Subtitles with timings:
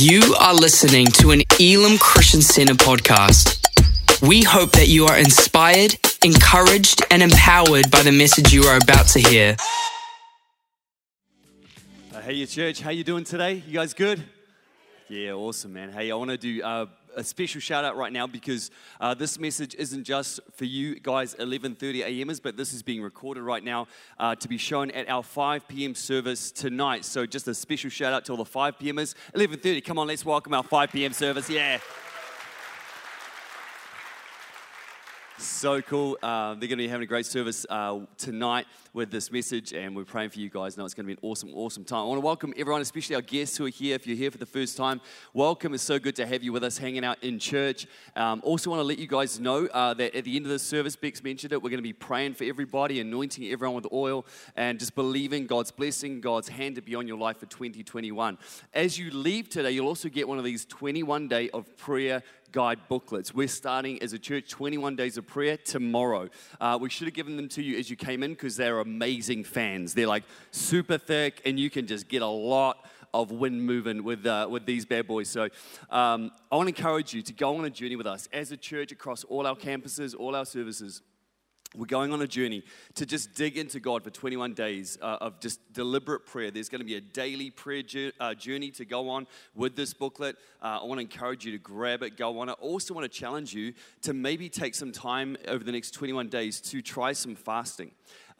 [0.00, 3.58] You are listening to an Elim Christian Center podcast.
[4.22, 9.08] We hope that you are inspired, encouraged, and empowered by the message you are about
[9.08, 9.56] to hear.
[12.14, 13.54] Uh, hey, your church, how you doing today?
[13.66, 14.22] You guys good?
[15.08, 15.90] Yeah, awesome, man.
[15.90, 16.86] Hey, I want to do uh,
[17.18, 18.70] a special shout out right now because
[19.00, 23.42] uh, this message isn't just for you guys 11:30 a.m.ers, but this is being recorded
[23.42, 23.88] right now
[24.18, 25.94] uh, to be shown at our 5 p.m.
[25.94, 27.04] service tonight.
[27.04, 29.16] So just a special shout out to all the 5 p.m.ers.
[29.34, 31.12] 11:30, come on, let's welcome our 5 p.m.
[31.12, 31.50] service.
[31.50, 31.80] Yeah.
[35.40, 36.18] So cool.
[36.20, 39.94] Uh, they're going to be having a great service uh, tonight with this message, and
[39.94, 40.76] we're praying for you guys.
[40.76, 42.00] Now it's going to be an awesome, awesome time.
[42.00, 43.94] I want to welcome everyone, especially our guests who are here.
[43.94, 45.00] If you're here for the first time,
[45.34, 45.74] welcome.
[45.74, 47.86] It's so good to have you with us hanging out in church.
[48.16, 50.58] Um, also, want to let you guys know uh, that at the end of the
[50.58, 54.26] service, Bex mentioned it, we're going to be praying for everybody, anointing everyone with oil,
[54.56, 58.38] and just believing God's blessing, God's hand to be on your life for 2021.
[58.74, 62.80] As you leave today, you'll also get one of these 21 day of prayer guide
[62.88, 63.34] booklets.
[63.34, 66.28] We're starting as a church 21 days of prayer tomorrow.
[66.60, 69.44] Uh, we should have given them to you as you came in because they're amazing
[69.44, 69.94] fans.
[69.94, 74.26] They're like super thick, and you can just get a lot of wind moving with,
[74.26, 75.28] uh, with these bad boys.
[75.28, 75.44] So
[75.90, 78.56] um, I want to encourage you to go on a journey with us as a
[78.56, 81.02] church across all our campuses, all our services.
[81.76, 82.62] We're going on a journey
[82.94, 86.50] to just dig into God for 21 days uh, of just deliberate prayer.
[86.50, 87.82] There's going to be a daily prayer
[88.18, 90.36] uh, journey to go on with this booklet.
[90.62, 92.48] Uh, I want to encourage you to grab it, go on.
[92.48, 96.28] I also want to challenge you to maybe take some time over the next 21
[96.28, 97.90] days to try some fasting.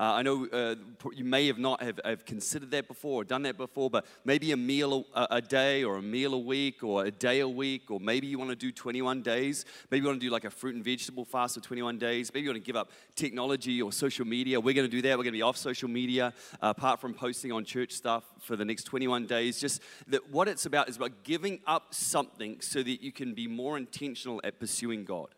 [0.01, 0.77] Uh, I know uh,
[1.13, 4.53] you may have not have, have, considered that before or done that before, but maybe
[4.53, 7.91] a meal a, a, day or a meal a week or a day a week,
[7.91, 9.65] or maybe you want to do 21 days.
[9.91, 12.33] Maybe you want to do like a fruit and vegetable fast for 21 days.
[12.33, 14.61] Maybe you want to give up technology or social media.
[14.61, 15.19] We're going to do that.
[15.19, 16.33] We're going to be off social media,
[16.63, 19.61] uh, apart from posting on church stuff for the next 21 days.
[19.61, 23.49] Just that what it's about is about giving up something so that you can be
[23.49, 25.29] more intentional at pursuing God.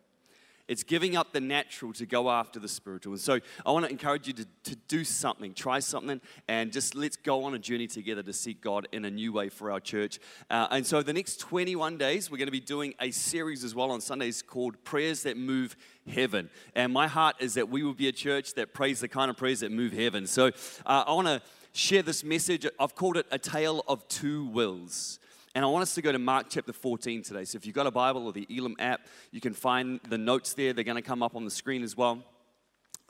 [0.71, 3.15] It's giving up the natural to go after the spiritual.
[3.15, 6.95] And so I want to encourage you to, to do something, try something, and just
[6.95, 9.81] let's go on a journey together to seek God in a new way for our
[9.81, 10.21] church.
[10.49, 13.75] Uh, and so the next 21 days, we're going to be doing a series as
[13.75, 15.77] well on Sundays called Prayers That Move
[16.07, 16.49] Heaven.
[16.77, 19.37] And my heart is that we will be a church that prays the kind of
[19.37, 20.25] prayers that move heaven.
[20.29, 20.53] So
[20.87, 21.43] uh, I want to
[21.73, 22.65] share this message.
[22.79, 25.19] I've called it A Tale of Two Wills.
[25.55, 27.45] And I want us to go to Mark chapter 14 today.
[27.45, 29.01] So if you've got a Bible or the Elim app,
[29.33, 30.73] you can find the notes there.
[30.73, 32.23] They're going to come up on the screen as well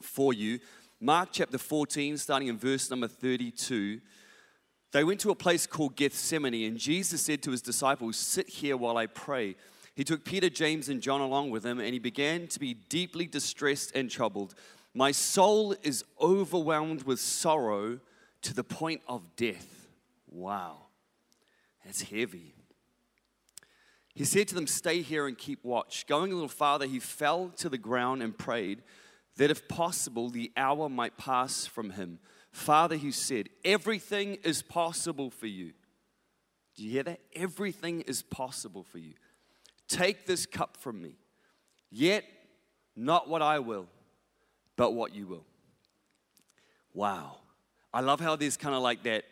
[0.01, 0.59] for you.
[1.01, 4.01] Mark chapter 14, starting in verse number 32.
[4.93, 8.77] They went to a place called Gethsemane, and Jesus said to his disciples, Sit here
[8.77, 9.57] while I pray.
[9.95, 13.27] He took Peter, James, and John along with him, and he began to be deeply
[13.27, 14.55] distressed and troubled.
[14.95, 18.01] My soul is overwhelmed with sorrow
[18.43, 19.89] to the point of death.
[20.31, 20.87] Wow.
[21.85, 22.55] That's heavy.
[24.15, 26.07] He said to them, Stay here and keep watch.
[26.07, 28.83] Going a little farther, he fell to the ground and prayed
[29.37, 32.19] that if possible, the hour might pass from him.
[32.53, 35.73] Father, he said, Everything is possible for you.
[36.77, 37.21] Do you hear that?
[37.35, 39.15] Everything is possible for you.
[39.89, 41.17] Take this cup from me.
[41.91, 42.25] Yet,
[42.95, 43.87] not what I will,
[44.77, 45.45] but what you will.
[46.95, 47.39] Wow.
[47.93, 49.25] I love how there's kind of like that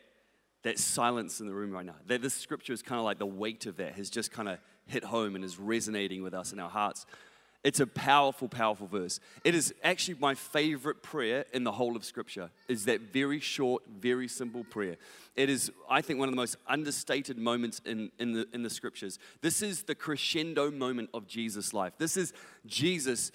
[0.69, 1.95] that silence in the room right now.
[2.09, 4.59] That this scripture is kind of like the weight of that has just kind of
[4.87, 7.07] hit home and is resonating with us in our hearts.
[7.65, 9.19] It's a powerful, powerful verse.
[9.45, 12.51] It is actually my favorite prayer in the whole of Scripture.
[12.69, 14.97] Is that very short, very simple prayer.
[15.37, 18.71] It is, I think, one of the most understated moments in, in, the, in the
[18.71, 19.19] Scriptures.
[19.41, 21.95] This is the crescendo moment of Jesus' life.
[21.97, 22.35] This is
[22.67, 23.33] Jesus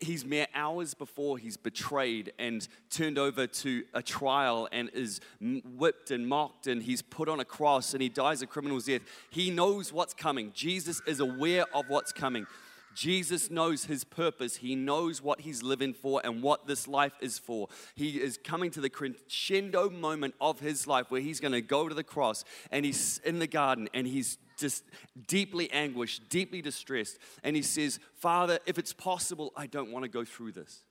[0.00, 6.10] he's mere hours before he's betrayed and turned over to a trial and is whipped
[6.10, 9.02] and mocked and he's put on a cross and he dies a criminal's death.
[9.30, 10.52] He knows what's coming.
[10.54, 12.46] Jesus is aware of what's coming.
[12.94, 14.56] Jesus knows his purpose.
[14.56, 17.68] He knows what he's living for and what this life is for.
[17.94, 21.88] He is coming to the crescendo moment of his life where he's going to go
[21.88, 24.84] to the cross and he's in the garden and he's just
[25.26, 27.18] deeply anguished, deeply distressed.
[27.42, 30.82] And he says, Father, if it's possible, I don't want to go through this.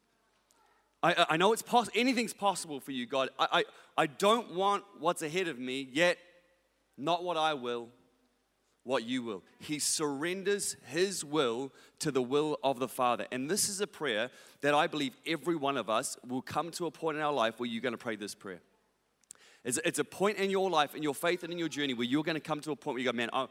[1.04, 3.30] I, I know it's possible, anything's possible for you, God.
[3.38, 3.64] I, I,
[4.04, 6.18] I don't want what's ahead of me, yet
[6.98, 7.90] not what I will,
[8.84, 9.44] what you will.
[9.60, 13.28] He surrenders his will to the will of the Father.
[13.32, 14.32] And this is a prayer
[14.62, 17.60] that I believe every one of us will come to a point in our life
[17.60, 18.62] where you're going to pray this prayer.
[19.64, 22.06] It's, it's a point in your life, in your faith, and in your journey where
[22.06, 23.48] you're going to come to a point where you go, man, I,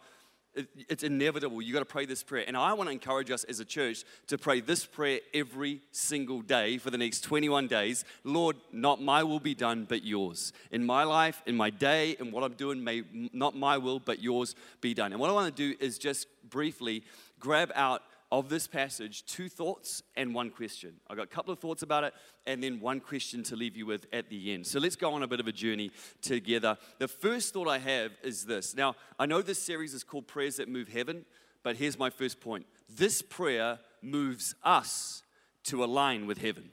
[0.88, 1.60] it's inevitable.
[1.60, 2.44] You got to pray this prayer.
[2.46, 6.40] And I want to encourage us as a church to pray this prayer every single
[6.40, 8.04] day for the next 21 days.
[8.24, 10.52] Lord, not my will be done, but yours.
[10.70, 14.22] In my life, in my day, in what I'm doing, may not my will, but
[14.22, 15.12] yours be done.
[15.12, 17.04] And what I want to do is just briefly
[17.38, 20.94] grab out of this passage two thoughts and one question.
[21.08, 22.14] I've got a couple of thoughts about it
[22.46, 24.66] and then one question to leave you with at the end.
[24.66, 25.90] So let's go on a bit of a journey
[26.22, 26.76] together.
[26.98, 28.74] The first thought I have is this.
[28.74, 31.24] Now, I know this series is called Prayers That Move Heaven,
[31.62, 35.22] but here's my first point this prayer moves us
[35.64, 36.70] to align with heaven.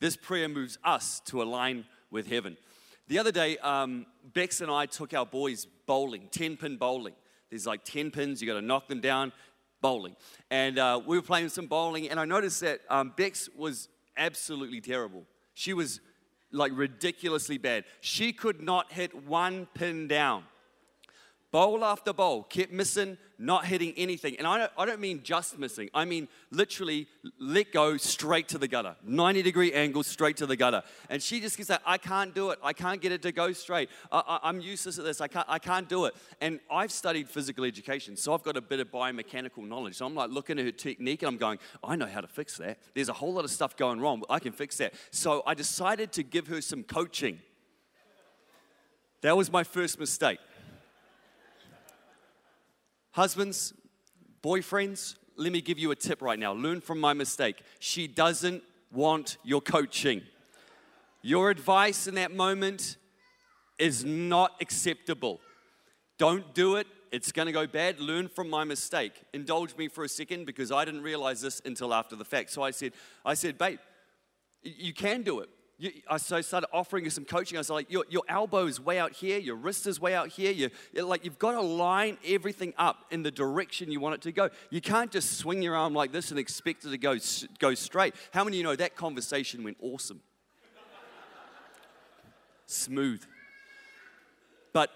[0.00, 2.56] This prayer moves us to align with heaven.
[3.08, 7.14] The other day, um, Bex and I took our boys bowling, 10 pin bowling.
[7.50, 9.32] There's like 10 pins, you got to knock them down
[9.80, 10.16] bowling.
[10.50, 14.80] And uh, we were playing some bowling, and I noticed that um, Bex was absolutely
[14.80, 15.24] terrible.
[15.54, 16.00] She was
[16.52, 17.84] like ridiculously bad.
[18.00, 20.44] She could not hit one pin down.
[21.50, 24.36] Bowl after bowl, kept missing, not hitting anything.
[24.36, 27.06] And I don't, I don't mean just missing, I mean literally
[27.40, 28.96] let go straight to the gutter.
[29.02, 30.82] 90 degree angle straight to the gutter.
[31.08, 32.58] And she just gets that, I can't do it.
[32.62, 33.88] I can't get it to go straight.
[34.12, 35.22] I, am useless at this.
[35.22, 36.14] I can't, I can't do it.
[36.42, 39.94] And I've studied physical education, so I've got a bit of biomechanical knowledge.
[39.94, 42.58] So I'm like looking at her technique and I'm going, I know how to fix
[42.58, 42.78] that.
[42.94, 44.92] There's a whole lot of stuff going wrong, but I can fix that.
[45.12, 47.40] So I decided to give her some coaching.
[49.22, 50.38] That was my first mistake.
[53.12, 53.74] Husbands,
[54.42, 56.52] boyfriends, let me give you a tip right now.
[56.52, 57.62] Learn from my mistake.
[57.78, 58.62] She doesn't
[58.92, 60.22] want your coaching.
[61.22, 62.96] Your advice in that moment
[63.78, 65.40] is not acceptable.
[66.18, 66.86] Don't do it.
[67.10, 68.00] It's going to go bad.
[68.00, 69.12] Learn from my mistake.
[69.32, 72.50] Indulge me for a second because I didn't realize this until after the fact.
[72.50, 72.92] So I said,
[73.24, 73.78] I said, babe,
[74.62, 75.48] you can do it.
[75.80, 77.56] You, I started offering you some coaching.
[77.56, 80.28] I was like, your, your elbow is way out here, your wrist is way out
[80.28, 80.50] here.
[80.50, 80.70] You,
[81.04, 84.50] like, you've got to line everything up in the direction you want it to go.
[84.70, 87.16] You can't just swing your arm like this and expect it to go,
[87.60, 88.16] go straight.
[88.32, 90.20] How many of you know that conversation went awesome?
[92.66, 93.24] Smooth.
[94.72, 94.90] But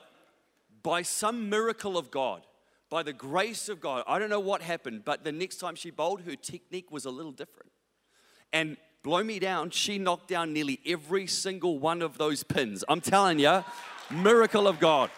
[0.83, 2.43] by some miracle of God,
[2.91, 5.91] by the grace of God, I don't know what happened, but the next time she
[5.91, 7.71] bowled, her technique was a little different.
[8.53, 12.85] And blow me down, she knocked down nearly every single one of those pins.
[12.89, 13.65] I'm telling you,
[14.11, 15.11] miracle of God.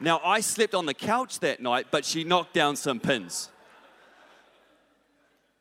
[0.00, 3.50] Now, I slept on the couch that night, but she knocked down some pins.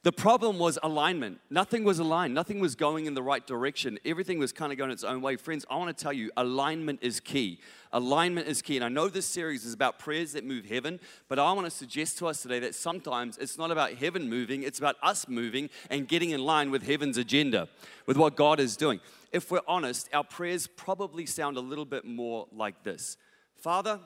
[0.01, 1.41] The problem was alignment.
[1.49, 2.33] Nothing was aligned.
[2.33, 3.99] Nothing was going in the right direction.
[4.05, 5.35] Everything was kind of going its own way.
[5.35, 7.59] Friends, I want to tell you, alignment is key.
[7.91, 8.77] Alignment is key.
[8.77, 11.71] And I know this series is about prayers that move heaven, but I want to
[11.71, 15.69] suggest to us today that sometimes it's not about heaven moving, it's about us moving
[15.89, 17.67] and getting in line with heaven's agenda,
[18.05, 19.01] with what God is doing.
[19.33, 23.17] If we're honest, our prayers probably sound a little bit more like this
[23.57, 23.99] Father,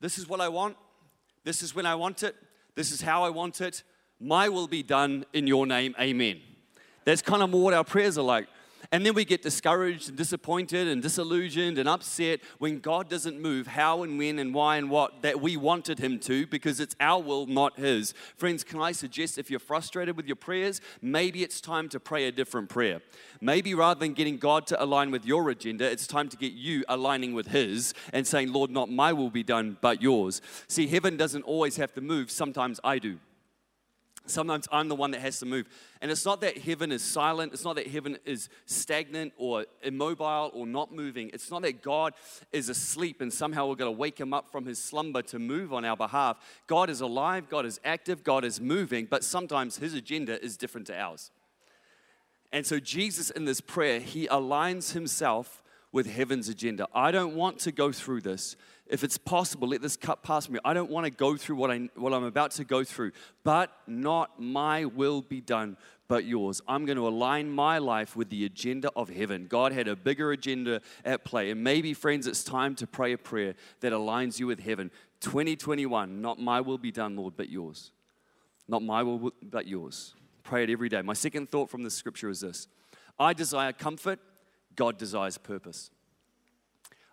[0.00, 0.76] this is what I want.
[1.44, 2.34] This is when I want it.
[2.74, 3.84] This is how I want it
[4.20, 6.40] my will be done in your name, amen.
[7.04, 8.48] That's kind of more what our prayers are like.
[8.92, 13.66] And then we get discouraged and disappointed and disillusioned and upset when God doesn't move
[13.66, 17.20] how and when and why and what that we wanted Him to because it's our
[17.20, 18.14] will, not His.
[18.36, 22.26] Friends, can I suggest if you're frustrated with your prayers, maybe it's time to pray
[22.28, 23.00] a different prayer.
[23.40, 26.84] Maybe rather than getting God to align with your agenda, it's time to get you
[26.88, 30.40] aligning with His and saying, Lord, not my will be done, but yours.
[30.68, 33.18] See, heaven doesn't always have to move, sometimes I do.
[34.26, 35.68] Sometimes I'm the one that has to move.
[36.00, 37.52] And it's not that heaven is silent.
[37.52, 41.30] It's not that heaven is stagnant or immobile or not moving.
[41.34, 42.14] It's not that God
[42.50, 45.74] is asleep and somehow we're going to wake him up from his slumber to move
[45.74, 46.38] on our behalf.
[46.66, 50.86] God is alive, God is active, God is moving, but sometimes his agenda is different
[50.86, 51.30] to ours.
[52.50, 55.60] And so, Jesus in this prayer, he aligns himself
[55.94, 56.86] with heaven's agenda.
[56.94, 60.58] I don't want to go through this if it's possible, let this cut past me.
[60.64, 63.74] I don't want to go through what, I, what I'm about to go through, but
[63.86, 66.60] not my will be done, but yours.
[66.68, 69.46] I'm going to align my life with the agenda of heaven.
[69.48, 71.50] God had a bigger agenda at play.
[71.50, 74.90] And maybe, friends, it's time to pray a prayer that aligns you with heaven.
[75.20, 77.90] 2021, not my will be done, Lord, but yours.
[78.68, 80.14] Not my will, but yours.
[80.42, 81.00] Pray it every day.
[81.00, 82.68] My second thought from the scripture is this
[83.18, 84.20] I desire comfort,
[84.76, 85.90] God desires purpose.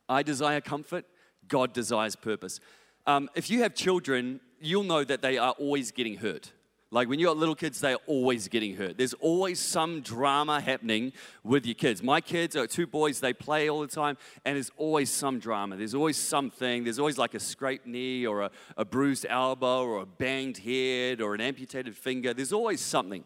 [0.09, 1.05] I desire comfort,
[1.47, 2.59] God desires purpose.
[3.07, 6.51] Um, if you have children, you'll know that they are always getting hurt.
[6.93, 8.97] Like when you got little kids, they're always getting hurt.
[8.97, 12.03] There's always some drama happening with your kids.
[12.03, 15.77] My kids are two boys, they play all the time, and there's always some drama.
[15.77, 16.83] There's always something.
[16.83, 21.21] There's always like a scraped knee or a, a bruised elbow or a banged head
[21.21, 22.33] or an amputated finger.
[22.33, 23.23] There's always something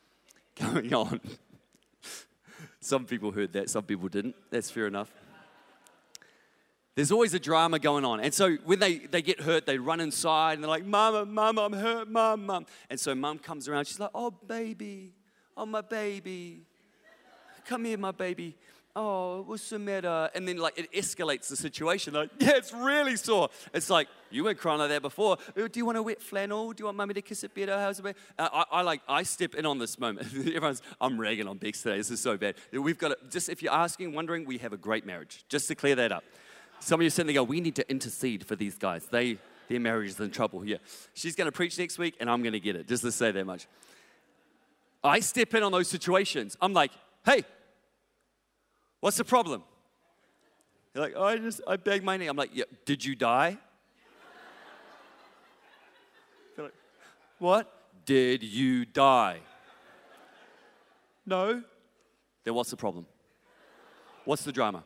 [0.60, 1.20] going on.
[2.80, 4.34] Some people heard that, some people didn't.
[4.50, 5.12] That's fair enough.
[6.96, 8.20] There's always a drama going on.
[8.20, 11.62] And so when they, they get hurt, they run inside and they're like, Mama, Mama,
[11.62, 12.66] I'm hurt, Mom.
[12.88, 13.86] And so mom comes around.
[13.86, 15.12] She's like, Oh, baby.
[15.56, 16.62] Oh, my baby.
[17.66, 18.56] Come here, my baby.
[18.96, 20.30] Oh, what's the matter?
[20.34, 22.14] And then, like, it escalates the situation.
[22.14, 23.48] Like, yeah, it's really sore.
[23.72, 25.38] It's like, you weren't crying like that before.
[25.54, 26.72] Do you want a wet flannel?
[26.72, 27.78] Do you want mommy to kiss it better?
[27.78, 28.02] How's it?
[28.02, 28.18] Better?
[28.36, 30.26] Uh, I, I, like, I step in on this moment.
[30.34, 31.98] Everyone's, I'm ragging on Bex today.
[31.98, 32.56] This is so bad.
[32.72, 35.44] We've got, to, just if you're asking, wondering, we have a great marriage.
[35.48, 36.24] Just to clear that up.
[36.80, 39.06] Some of you sitting there go, we need to intercede for these guys.
[39.06, 40.78] They, their marriage is in trouble Yeah.
[41.14, 43.30] She's going to preach next week, and I'm going to get it, just to say
[43.30, 43.68] that much.
[45.04, 46.56] I step in on those situations.
[46.60, 46.90] I'm like,
[47.24, 47.44] hey,
[49.00, 49.62] what's the problem?
[50.94, 52.26] You're like, oh, I just, I beg my knee.
[52.26, 53.58] I'm like, yeah, did you die?
[56.58, 56.72] like,
[57.38, 57.72] what?
[58.04, 59.40] Did you die?
[61.26, 61.62] No.
[62.44, 63.06] Then what's the problem?
[64.24, 64.84] What's the drama?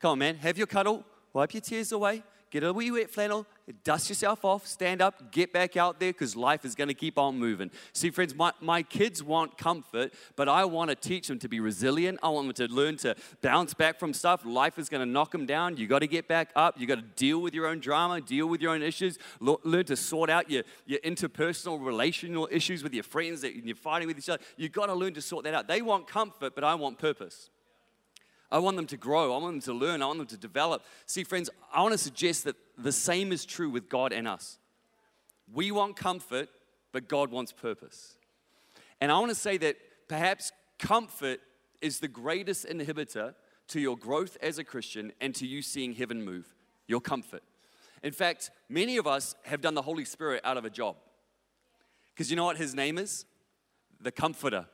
[0.00, 3.46] Come on, man, have your cuddle, wipe your tears away, get a wee wet flannel,
[3.84, 7.18] dust yourself off, stand up, get back out there because life is going to keep
[7.18, 7.70] on moving.
[7.92, 11.60] See, friends, my, my kids want comfort, but I want to teach them to be
[11.60, 12.18] resilient.
[12.22, 14.44] I want them to learn to bounce back from stuff.
[14.44, 15.76] Life is going to knock them down.
[15.76, 16.78] You got to get back up.
[16.78, 19.96] You got to deal with your own drama, deal with your own issues, learn to
[19.96, 24.28] sort out your, your interpersonal relational issues with your friends that you're fighting with each
[24.28, 24.42] other.
[24.56, 25.68] You got to learn to sort that out.
[25.68, 27.50] They want comfort, but I want purpose.
[28.52, 29.34] I want them to grow.
[29.34, 30.02] I want them to learn.
[30.02, 30.84] I want them to develop.
[31.06, 34.58] See, friends, I want to suggest that the same is true with God and us.
[35.52, 36.50] We want comfort,
[36.92, 38.18] but God wants purpose.
[39.00, 41.40] And I want to say that perhaps comfort
[41.80, 43.34] is the greatest inhibitor
[43.68, 46.54] to your growth as a Christian and to you seeing heaven move,
[46.86, 47.42] your comfort.
[48.02, 50.96] In fact, many of us have done the Holy Spirit out of a job.
[52.14, 53.24] Because you know what his name is?
[53.98, 54.66] The Comforter.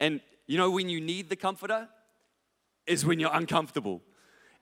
[0.00, 1.88] And you know when you need the Comforter?
[2.86, 4.02] Is when you're uncomfortable.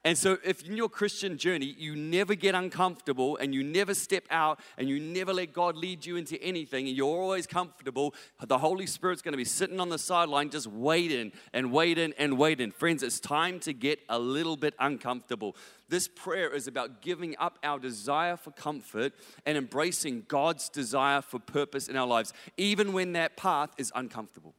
[0.02, 4.24] And so, if in your Christian journey you never get uncomfortable and you never step
[4.30, 8.14] out and you never let God lead you into anything and you're always comfortable,
[8.46, 12.38] the Holy Spirit's going to be sitting on the sideline just waiting and waiting and
[12.38, 12.70] waiting.
[12.70, 15.54] Friends, it's time to get a little bit uncomfortable.
[15.90, 19.12] This prayer is about giving up our desire for comfort
[19.44, 24.54] and embracing God's desire for purpose in our lives, even when that path is uncomfortable,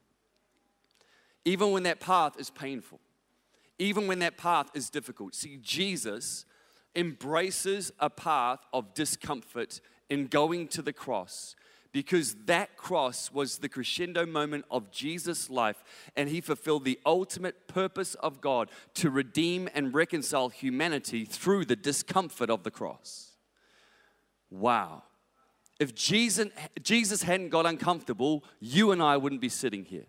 [1.44, 3.00] even when that path is painful
[3.82, 5.34] even when that path is difficult.
[5.34, 6.44] See, Jesus
[6.94, 11.56] embraces a path of discomfort in going to the cross
[11.90, 15.84] because that cross was the crescendo moment of Jesus' life,
[16.16, 21.76] and he fulfilled the ultimate purpose of God to redeem and reconcile humanity through the
[21.76, 23.32] discomfort of the cross.
[24.50, 25.02] Wow.
[25.78, 26.48] If Jesus,
[26.82, 30.06] Jesus hadn't got uncomfortable, you and I wouldn't be sitting here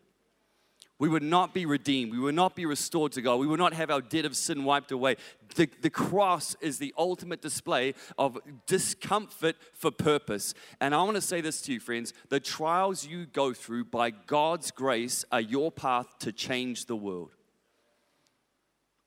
[1.04, 2.14] we would not be redeemed.
[2.14, 3.36] We would not be restored to God.
[3.36, 5.18] We would not have our debt of sin wiped away.
[5.56, 10.54] The, the cross is the ultimate display of discomfort for purpose.
[10.80, 14.12] And I want to say this to you, friends the trials you go through by
[14.12, 17.32] God's grace are your path to change the world.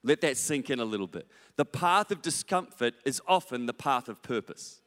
[0.03, 1.27] Let that sink in a little bit.
[1.55, 4.81] The path of discomfort is often the path of purpose.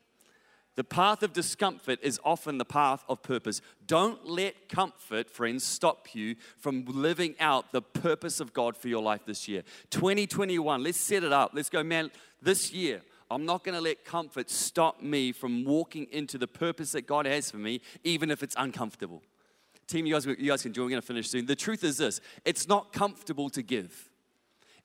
[0.77, 3.61] The path of discomfort is often the path of purpose.
[3.87, 9.03] Don't let comfort, friends, stop you from living out the purpose of God for your
[9.03, 9.63] life this year.
[9.91, 11.51] 2021, let's set it up.
[11.55, 12.11] Let's go, man,
[12.41, 13.03] this year.
[13.31, 17.27] I'm not going to let comfort stop me from walking into the purpose that God
[17.27, 19.23] has for me, even if it's uncomfortable.
[19.87, 20.87] Team, you guys, you guys can join.
[20.87, 21.47] We're going to finish soon.
[21.47, 24.09] The truth is this it's not comfortable to give.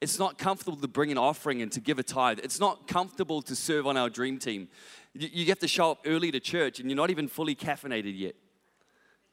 [0.01, 2.39] It's not comfortable to bring an offering and to give a tithe.
[2.44, 4.68] It's not comfortable to serve on our dream team.
[5.17, 8.36] You have to show up early to church and you're not even fully caffeinated yet.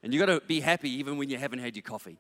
[0.03, 2.19] And you've got to be happy even when you haven't had your coffee.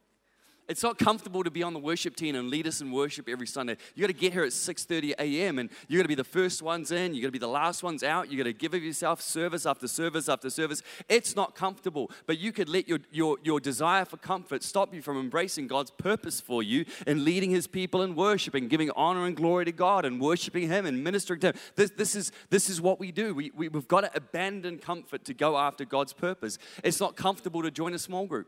[0.69, 3.47] It's not comfortable to be on the worship team and lead us in worship every
[3.47, 3.77] Sunday.
[3.95, 5.59] You got to get here at 6:30 a.m.
[5.59, 7.15] and you got to be the first ones in.
[7.15, 8.31] You got to be the last ones out.
[8.31, 10.83] You got to give of yourself service after service after service.
[11.09, 15.03] It's not comfortable, but you could let your, your, your desire for comfort stop you
[15.03, 19.27] from embracing God's purpose for you and leading His people in worship and giving honor
[19.27, 21.55] and glory to God and worshiping Him and ministering to Him.
[21.75, 23.35] This, this is this is what we do.
[23.35, 26.59] We, we we've got to abandon comfort to go after God's purpose.
[26.85, 28.47] It's not comfortable to join a small group.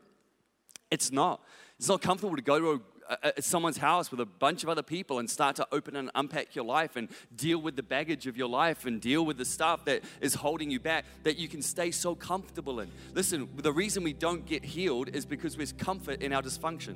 [0.91, 1.41] It's not.
[1.77, 4.83] It's not comfortable to go to a, a, someone's house with a bunch of other
[4.83, 8.37] people and start to open and unpack your life and deal with the baggage of
[8.37, 11.61] your life and deal with the stuff that is holding you back that you can
[11.61, 12.89] stay so comfortable in.
[13.13, 16.95] Listen, the reason we don't get healed is because there's comfort in our dysfunction.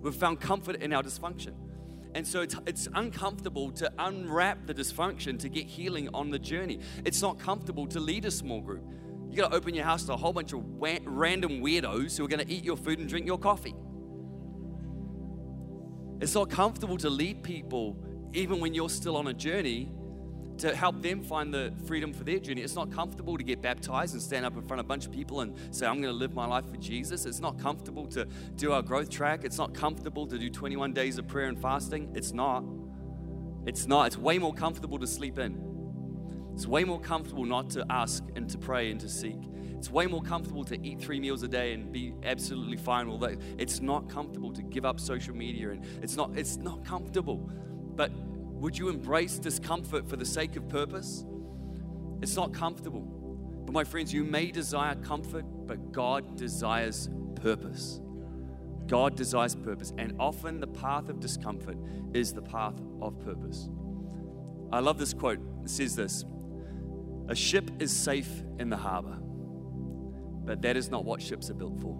[0.00, 1.54] We've found comfort in our dysfunction.
[2.14, 6.80] And so it's, it's uncomfortable to unwrap the dysfunction to get healing on the journey.
[7.04, 8.82] It's not comfortable to lead a small group.
[9.30, 12.28] You gotta open your house to a whole bunch of wa- random weirdos who are
[12.28, 13.74] gonna eat your food and drink your coffee.
[16.20, 17.96] It's not comfortable to lead people
[18.32, 19.90] even when you're still on a journey
[20.58, 22.62] to help them find the freedom for their journey.
[22.62, 25.12] It's not comfortable to get baptized and stand up in front of a bunch of
[25.12, 27.26] people and say, I'm going to live my life for Jesus.
[27.26, 29.44] It's not comfortable to do our growth track.
[29.44, 32.10] It's not comfortable to do 21 days of prayer and fasting.
[32.14, 32.64] It's not.
[33.66, 34.08] It's not.
[34.08, 35.67] It's way more comfortable to sleep in.
[36.58, 39.38] It's way more comfortable not to ask and to pray and to seek.
[39.76, 43.40] It's way more comfortable to eat three meals a day and be absolutely fine with.
[43.58, 47.36] It's not comfortable to give up social media and it's not it's not comfortable.
[47.94, 51.24] But would you embrace discomfort for the sake of purpose?
[52.22, 53.02] It's not comfortable.
[53.02, 58.00] But my friends, you may desire comfort, but God desires purpose.
[58.88, 61.76] God desires purpose, and often the path of discomfort
[62.14, 63.68] is the path of purpose.
[64.72, 65.38] I love this quote.
[65.62, 66.24] It says this
[67.28, 69.18] A ship is safe in the harbor,
[70.44, 71.96] but that is not what ships are built for.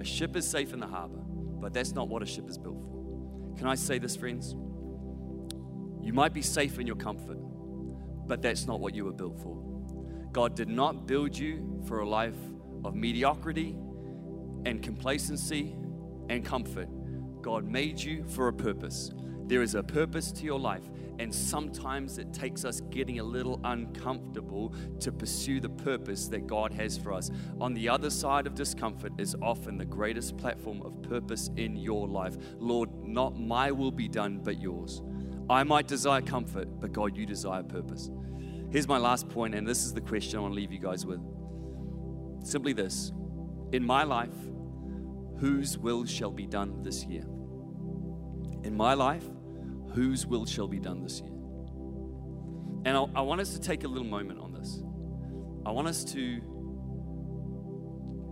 [0.00, 2.80] A ship is safe in the harbor, but that's not what a ship is built
[2.80, 3.56] for.
[3.58, 4.54] Can I say this, friends?
[6.00, 7.38] You might be safe in your comfort,
[8.26, 9.60] but that's not what you were built for.
[10.32, 12.38] God did not build you for a life
[12.84, 13.76] of mediocrity
[14.64, 15.74] and complacency
[16.28, 16.88] and comfort.
[17.42, 19.10] God made you for a purpose.
[19.50, 20.88] There is a purpose to your life,
[21.18, 26.72] and sometimes it takes us getting a little uncomfortable to pursue the purpose that God
[26.74, 27.32] has for us.
[27.60, 32.06] On the other side of discomfort is often the greatest platform of purpose in your
[32.06, 32.36] life.
[32.60, 35.02] Lord, not my will be done, but yours.
[35.50, 38.08] I might desire comfort, but God, you desire purpose.
[38.70, 41.04] Here's my last point, and this is the question I want to leave you guys
[41.04, 41.20] with.
[42.44, 43.10] Simply this
[43.72, 44.30] In my life,
[45.40, 47.24] whose will shall be done this year?
[48.62, 49.24] In my life,
[49.92, 51.30] whose will shall be done this year?
[52.84, 54.82] And I, I want us to take a little moment on this.
[55.66, 56.40] I want us to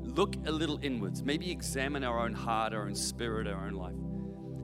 [0.02, 3.94] look a little inwards, maybe examine our own heart, our own spirit, our own life.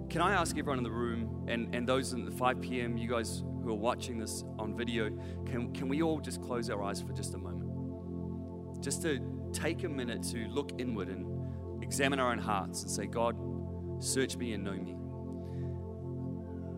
[0.09, 3.09] Can I ask everyone in the room and, and those in the 5 p.m., you
[3.09, 5.11] guys who are watching this on video,
[5.47, 8.83] can, can we all just close our eyes for just a moment?
[8.83, 9.21] Just to
[9.53, 13.37] take a minute to look inward and examine our own hearts and say, God,
[13.99, 14.97] search me and know me.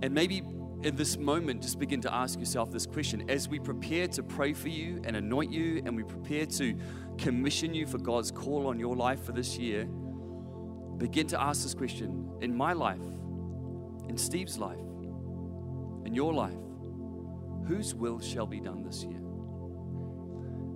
[0.02, 0.42] And maybe
[0.82, 4.52] in this moment, just begin to ask yourself this question as we prepare to pray
[4.52, 6.76] for you and anoint you, and we prepare to
[7.18, 9.86] commission you for God's call on your life for this year.
[10.98, 13.02] Begin to ask this question in my life,
[14.08, 14.78] in Steve's life,
[16.04, 16.54] in your life,
[17.66, 19.20] whose will shall be done this year?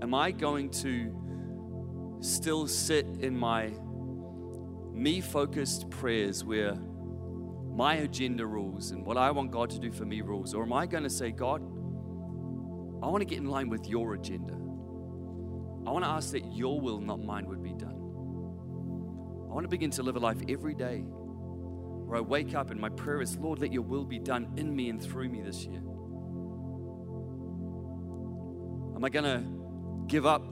[0.02, 3.72] Am I going to still sit in my
[4.92, 6.78] me focused prayers where
[7.80, 10.52] my agenda rules and what I want God to do for me rules?
[10.52, 11.62] Or am I going to say, God,
[13.02, 14.52] I want to get in line with your agenda?
[14.52, 17.96] I want to ask that your will, not mine, would be done.
[19.48, 22.78] I want to begin to live a life every day where I wake up and
[22.78, 25.64] my prayer is, Lord, let your will be done in me and through me this
[25.64, 25.80] year.
[28.94, 29.42] Am I going to
[30.06, 30.42] give up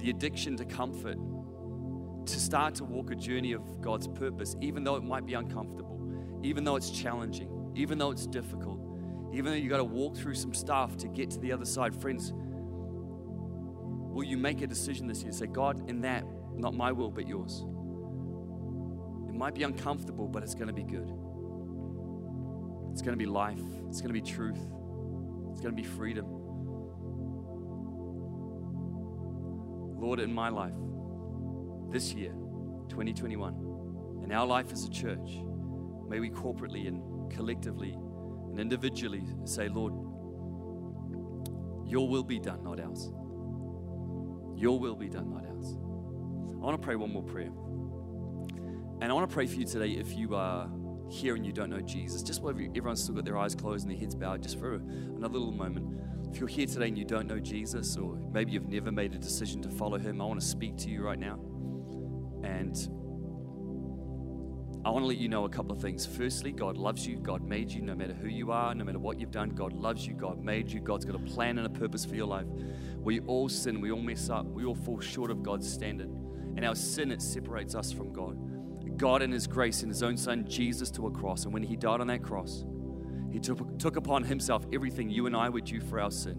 [0.00, 1.16] the addiction to comfort
[2.26, 5.93] to start to walk a journey of God's purpose, even though it might be uncomfortable,
[6.44, 8.78] even though it's challenging, even though it's difficult,
[9.32, 11.96] even though you got to walk through some stuff to get to the other side?
[11.96, 15.32] Friends, will you make a decision this year?
[15.32, 17.64] Say, God, in that, not my will, but yours.
[19.28, 21.10] It might be uncomfortable, but it's going to be good.
[22.92, 23.58] It's going to be life.
[23.88, 24.60] It's going to be truth.
[25.50, 26.26] It's going to be freedom.
[29.98, 30.74] Lord, in my life,
[31.90, 32.32] this year,
[32.90, 35.38] 2021, in our life as a church,
[36.08, 39.92] may we corporately and collectively and individually say, Lord,
[41.86, 43.10] your will be done, not ours.
[44.56, 45.76] Your will be done, not ours.
[45.76, 47.50] I want to pray one more prayer.
[49.00, 50.70] And I want to pray for you today if you are
[51.10, 53.92] here and you don't know Jesus, just while everyone's still got their eyes closed and
[53.92, 56.00] their heads bowed, just for another little moment.
[56.32, 59.18] If you're here today and you don't know Jesus, or maybe you've never made a
[59.18, 61.38] decision to follow him, I want to speak to you right now.
[62.42, 62.76] And
[64.84, 66.04] I want to let you know a couple of things.
[66.04, 67.16] Firstly, God loves you.
[67.16, 69.50] God made you no matter who you are, no matter what you've done.
[69.50, 70.14] God loves you.
[70.14, 70.80] God made you.
[70.80, 72.46] God's got a plan and a purpose for your life.
[72.98, 73.80] We all sin.
[73.80, 74.44] We all mess up.
[74.46, 76.08] We all fall short of God's standard.
[76.56, 78.98] And our sin, it separates us from God.
[78.98, 81.44] God, in His grace, in His own Son, Jesus, to a cross.
[81.44, 82.64] And when He died on that cross,
[83.34, 86.38] he took, took upon himself everything you and I were due for our sin.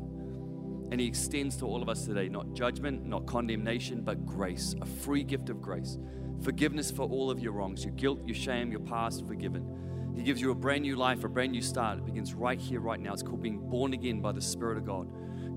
[0.92, 4.86] And he extends to all of us today not judgment, not condemnation, but grace, a
[4.86, 5.98] free gift of grace.
[6.42, 10.14] Forgiveness for all of your wrongs, your guilt, your shame, your past forgiven.
[10.16, 11.98] He gives you a brand new life, a brand new start.
[11.98, 13.14] It begins right here, right now.
[13.14, 15.08] It's called being born again by the Spirit of God.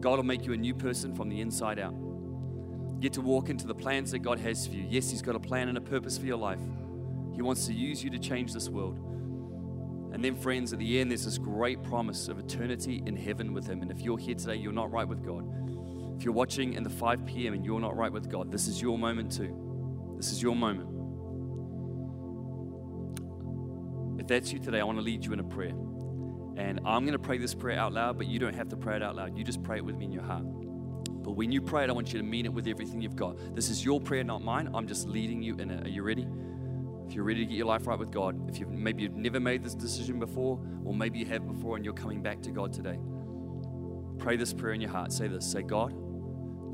[0.00, 1.94] God will make you a new person from the inside out.
[1.94, 4.84] You get to walk into the plans that God has for you.
[4.88, 6.60] Yes, He's got a plan and a purpose for your life.
[7.34, 8.98] He wants to use you to change this world.
[10.12, 13.68] And then, friends, at the end, there's this great promise of eternity in heaven with
[13.68, 13.82] Him.
[13.82, 15.44] And if you're here today, you're not right with God.
[16.16, 17.54] If you're watching in the 5 p.m.
[17.54, 19.67] and you're not right with God, this is your moment too.
[20.18, 20.88] This is your moment.
[24.20, 25.74] If that's you today, I want to lead you in a prayer.
[26.56, 28.96] And I'm going to pray this prayer out loud, but you don't have to pray
[28.96, 29.38] it out loud.
[29.38, 30.42] You just pray it with me in your heart.
[31.22, 33.54] But when you pray it, I want you to mean it with everything you've got.
[33.54, 34.68] This is your prayer, not mine.
[34.74, 35.86] I'm just leading you in it.
[35.86, 36.26] Are you ready?
[37.06, 39.38] If you're ready to get your life right with God, if you've maybe you've never
[39.38, 42.72] made this decision before, or maybe you have before and you're coming back to God
[42.72, 42.98] today,
[44.18, 45.12] pray this prayer in your heart.
[45.12, 45.48] Say this.
[45.48, 45.94] Say, God,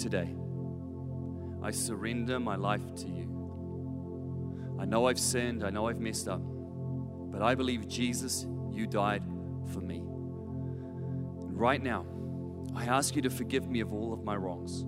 [0.00, 0.34] today,
[1.62, 3.33] I surrender my life to you.
[4.84, 9.22] I know I've sinned, I know I've messed up, but I believe, Jesus, you died
[9.72, 10.02] for me.
[10.04, 12.04] Right now,
[12.76, 14.84] I ask you to forgive me of all of my wrongs.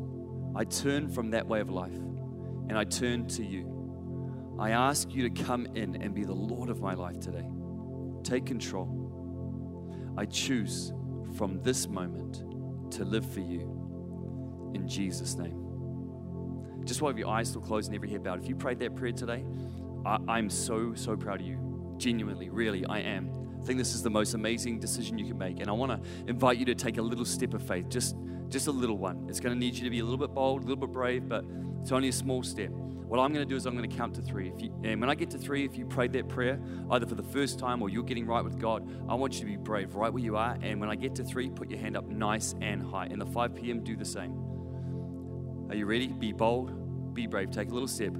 [0.55, 1.97] I turn from that way of life
[2.69, 4.55] and I turn to you.
[4.59, 7.49] I ask you to come in and be the Lord of my life today.
[8.23, 10.13] Take control.
[10.19, 10.93] I choose
[11.39, 12.45] from this moment
[12.93, 16.83] to live for you in Jesus' name.
[16.85, 19.13] Just while your eyes still closed and every head bowed, if you prayed that prayer
[19.13, 19.43] today,
[20.07, 21.59] I, am so, so proud of you.
[21.99, 23.31] Genuinely, really, I am.
[23.61, 25.61] I think this is the most amazing decision you can make.
[25.61, 28.15] And I want to invite you to take a little step of faith, just,
[28.49, 29.27] just a little one.
[29.29, 31.29] It's going to need you to be a little bit bold, a little bit brave,
[31.29, 31.45] but
[31.81, 32.71] it's only a small step.
[32.71, 34.53] What I'm going to do is I'm going to count to three.
[34.59, 37.23] You, and when I get to three, if you prayed that prayer, either for the
[37.23, 40.13] first time or you're getting right with God, I want you to be brave right
[40.13, 40.57] where you are.
[40.61, 43.07] And when I get to three, put your hand up nice and high.
[43.07, 44.33] And the 5 p.m., do the same.
[45.69, 46.09] Are you ready?
[46.09, 47.51] Be bold, be brave.
[47.51, 48.13] Take a little step.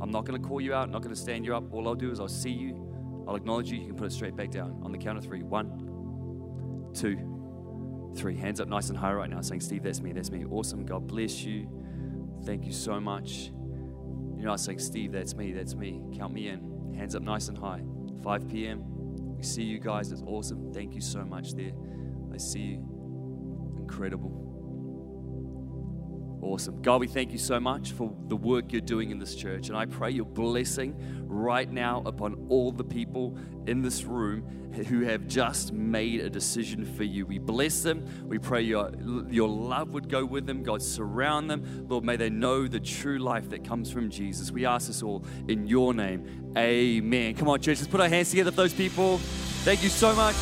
[0.00, 1.72] I'm not going to call you out, not going to stand you up.
[1.72, 3.78] All I'll do is I'll see you, I'll acknowledge you.
[3.78, 5.42] You can put it straight back down on the count of three.
[5.42, 8.36] One, two, three.
[8.36, 10.44] Hands up nice and high right now, saying, Steve, that's me, that's me.
[10.44, 10.84] Awesome.
[10.86, 11.68] God bless you.
[12.44, 13.52] Thank you so much.
[14.36, 16.02] You're not saying, Steve, that's me, that's me.
[16.16, 16.94] Count me in.
[16.96, 17.82] Hands up nice and high.
[18.22, 18.82] 5 p.m.
[19.36, 20.12] We see you guys.
[20.12, 20.72] It's awesome.
[20.72, 21.72] Thank you so much there.
[22.32, 23.76] I see you.
[23.78, 24.49] Incredible.
[26.42, 26.80] Awesome.
[26.80, 29.68] God, we thank you so much for the work you're doing in this church.
[29.68, 30.94] And I pray your blessing
[31.26, 34.42] right now upon all the people in this room
[34.88, 37.26] who have just made a decision for you.
[37.26, 38.06] We bless them.
[38.26, 38.90] We pray your,
[39.28, 40.62] your love would go with them.
[40.62, 41.86] God, surround them.
[41.88, 44.50] Lord, may they know the true life that comes from Jesus.
[44.50, 46.52] We ask this all in your name.
[46.56, 47.34] Amen.
[47.34, 49.18] Come on, church, let's put our hands together for those people.
[49.64, 50.36] Thank you so much.